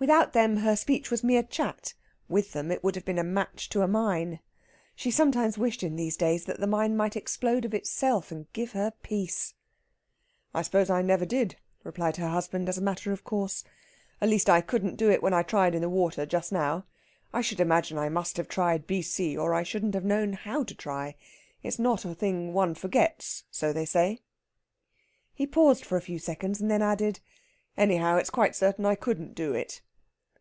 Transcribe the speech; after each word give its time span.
Without 0.00 0.32
them 0.32 0.56
her 0.56 0.76
speech 0.76 1.10
was 1.10 1.22
mere 1.22 1.42
chat; 1.42 1.92
with 2.26 2.54
them 2.54 2.70
it 2.72 2.82
would 2.82 2.94
have 2.94 3.04
been 3.04 3.18
a 3.18 3.22
match 3.22 3.68
to 3.68 3.82
a 3.82 3.86
mine. 3.86 4.40
She 4.96 5.10
sometimes 5.10 5.58
wished 5.58 5.82
in 5.82 5.94
these 5.96 6.16
days 6.16 6.46
that 6.46 6.58
the 6.58 6.66
mine 6.66 6.96
might 6.96 7.16
explode 7.16 7.66
of 7.66 7.74
itself, 7.74 8.32
and 8.32 8.50
give 8.54 8.72
her 8.72 8.94
peace. 9.02 9.52
"I 10.54 10.62
suppose 10.62 10.88
I 10.88 11.02
never 11.02 11.26
did," 11.26 11.56
replied 11.84 12.16
her 12.16 12.30
husband, 12.30 12.66
as 12.66 12.78
a 12.78 12.80
matter 12.80 13.12
of 13.12 13.24
course. 13.24 13.62
"At 14.22 14.30
least, 14.30 14.48
I 14.48 14.62
couldn't 14.62 14.96
do 14.96 15.10
it 15.10 15.22
when 15.22 15.34
I 15.34 15.42
tried 15.42 15.74
in 15.74 15.82
the 15.82 15.90
water 15.90 16.24
just 16.24 16.50
now. 16.50 16.86
I 17.34 17.42
should 17.42 17.60
imagine 17.60 17.98
I 17.98 18.08
must 18.08 18.38
have 18.38 18.48
tried 18.48 18.86
B.C., 18.86 19.36
or 19.36 19.52
I 19.52 19.62
shouldn't 19.62 19.92
have 19.92 20.02
known 20.06 20.32
how 20.32 20.64
to 20.64 20.74
try. 20.74 21.14
It's 21.62 21.78
not 21.78 22.06
a 22.06 22.14
thing 22.14 22.54
one 22.54 22.74
forgets, 22.74 23.44
so 23.50 23.70
they 23.74 23.84
say." 23.84 24.20
He 25.34 25.46
paused 25.46 25.92
a 25.92 26.00
few 26.00 26.18
seconds, 26.18 26.58
and 26.58 26.70
then 26.70 26.80
added: 26.80 27.20
"Anyhow, 27.76 28.16
it's 28.16 28.30
quite 28.30 28.56
certain 28.56 28.86
I 28.86 28.94
couldn't 28.94 29.34
do 29.34 29.52
it." 29.52 29.82